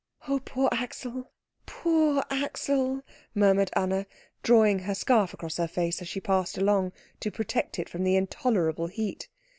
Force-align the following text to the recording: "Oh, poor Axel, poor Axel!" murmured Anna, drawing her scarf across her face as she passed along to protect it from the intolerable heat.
"Oh, 0.27 0.39
poor 0.39 0.67
Axel, 0.71 1.31
poor 1.67 2.23
Axel!" 2.31 3.03
murmured 3.35 3.69
Anna, 3.73 4.07
drawing 4.41 4.79
her 4.79 4.95
scarf 4.95 5.31
across 5.31 5.57
her 5.57 5.67
face 5.67 6.01
as 6.01 6.07
she 6.07 6.19
passed 6.19 6.57
along 6.57 6.91
to 7.19 7.29
protect 7.29 7.77
it 7.77 7.87
from 7.87 8.03
the 8.03 8.15
intolerable 8.15 8.87
heat. 8.87 9.29